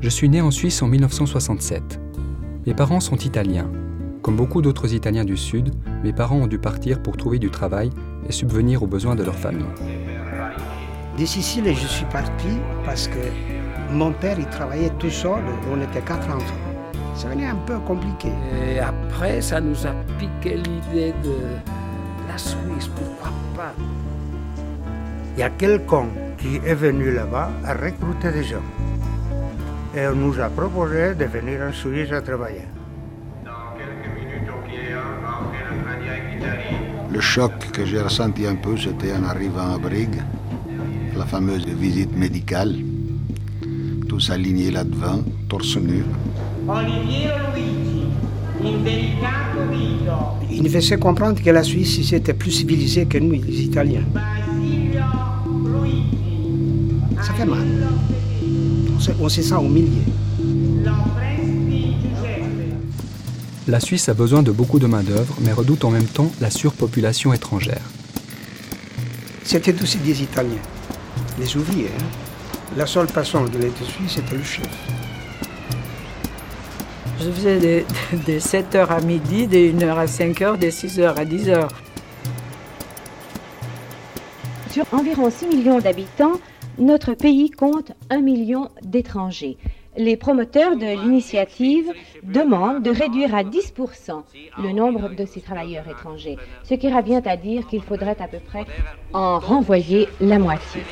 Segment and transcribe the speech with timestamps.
[0.00, 2.00] Je suis né en Suisse en 1967.
[2.66, 3.68] Mes parents sont italiens.
[4.22, 5.74] Comme beaucoup d'autres Italiens du Sud,
[6.04, 7.90] mes parents ont dû partir pour trouver du travail
[8.28, 9.66] et subvenir aux besoins de leur famille.
[11.18, 12.46] De Sicile, je suis parti
[12.84, 13.18] parce que
[13.92, 15.42] mon père, il travaillait tout seul,
[15.72, 16.54] on était quatre enfants.
[17.16, 18.30] Ça venait un peu compliqué.
[18.72, 21.34] Et après, ça nous a piqué l'idée de
[22.28, 23.74] la Suisse, pourquoi pas?
[25.36, 26.06] Il y a quelqu'un
[26.36, 28.62] qui est venu là-bas à recruter des gens.
[29.98, 32.62] Et on nous a proposé de venir en Suisse à travailler.
[37.10, 40.22] Le choc que j'ai ressenti un peu, c'était en arrivant à Brigue,
[41.16, 42.76] la fameuse visite médicale.
[44.08, 46.04] Tous alignés là-devant, torse nu.
[50.48, 54.04] Il nous faisait comprendre que la Suisse, c'était plus civilisé que nous, les Italiens.
[57.20, 57.66] Ça fait mal.
[59.20, 60.02] On se, sent humilié.
[63.68, 67.32] La Suisse a besoin de beaucoup de main-d'œuvre, mais redoute en même temps la surpopulation
[67.32, 67.82] étrangère.
[69.44, 70.62] C'était aussi des Italiens,
[71.38, 71.90] les ouvriers.
[72.00, 72.04] hein.
[72.76, 74.66] La seule façon de l'être suisse, c'était le chef.
[77.20, 77.84] Je faisais de,
[78.32, 81.68] de 7h à midi, de 1h à 5h, de 6h à 10h.
[84.72, 86.38] Sur environ 6 millions d'habitants,
[86.78, 89.56] notre pays compte 1 million d'étrangers.
[89.96, 94.22] Les promoteurs de l'initiative demandent de réduire à 10%
[94.62, 98.38] le nombre de ces travailleurs étrangers, ce qui revient à dire qu'il faudrait à peu
[98.38, 98.64] près
[99.12, 100.82] en renvoyer la moitié.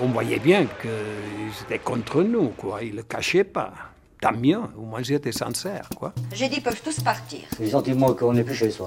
[0.00, 2.82] On voyait bien qu'ils étaient contre nous, quoi.
[2.82, 3.72] Ils ne le cachaient pas.
[4.20, 6.12] Tant mieux, au moins ils étaient sincères, quoi.
[6.32, 7.40] J'ai dit, ils peuvent tous partir.
[7.56, 8.86] C'est le sentiment qu'on n'est plus chez soi.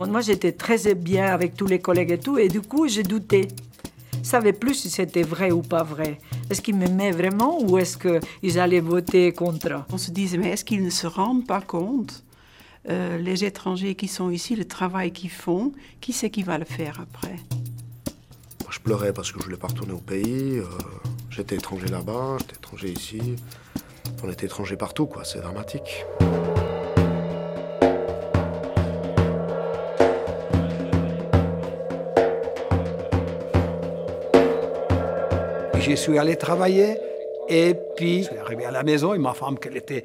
[0.00, 3.48] Moi, j'étais très bien avec tous les collègues et tout, et du coup, j'ai douté.
[4.22, 6.18] Je savais plus si c'était vrai ou pas vrai.
[6.50, 9.84] Est-ce qu'ils m'aimaient vraiment ou est-ce qu'ils allaient voter contre?
[9.92, 12.22] On se disait, mais est-ce qu'ils ne se rendent pas compte
[12.88, 16.64] euh, Les étrangers qui sont ici, le travail qu'ils font, qui c'est qui va le
[16.64, 17.36] faire après?
[18.68, 20.58] Je pleurais parce que je voulais pas retourner au pays.
[20.58, 20.64] euh,
[21.30, 23.20] j'étais étranger là-bas, j'étais étranger ici.
[24.22, 25.24] On était étranger partout, quoi.
[25.24, 26.04] C'est dramatique.
[35.90, 36.98] J'y suis allé travailler
[37.48, 40.04] et puis je suis arrivé à la maison et ma femme, qu'elle était,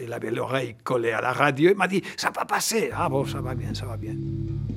[0.00, 2.90] elle avait l'oreille collée à la radio, elle m'a dit ça va passer.
[2.96, 4.14] Ah bon, ça va bien, ça va bien.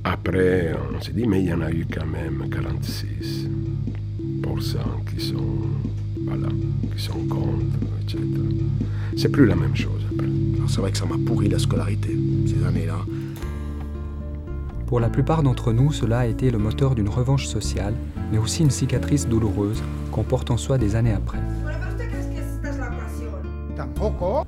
[0.04, 3.48] Après, on s'est dit, mais il y en a eu quand même 46%
[5.12, 5.38] qui sont,
[6.26, 6.48] voilà,
[6.96, 8.20] qui sont contre, etc.
[9.18, 10.26] C'est plus la même chose après.
[10.26, 12.18] Alors, C'est vrai que ça m'a pourri la scolarité,
[12.48, 12.98] ces années-là.
[14.90, 17.94] Pour la plupart d'entre nous, cela a été le moteur d'une revanche sociale,
[18.32, 21.38] mais aussi une cicatrice douloureuse qu'on porte en soi des années après.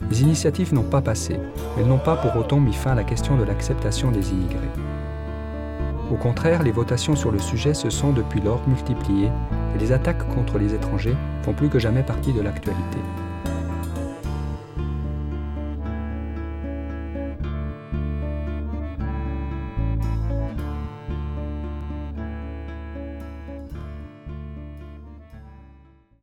[0.09, 3.03] Les initiatives n'ont pas passé, mais elles n'ont pas pour autant mis fin à la
[3.03, 4.57] question de l'acceptation des immigrés.
[6.11, 9.29] Au contraire, les votations sur le sujet se sont depuis lors multipliées
[9.75, 12.97] et les attaques contre les étrangers font plus que jamais partie de l'actualité.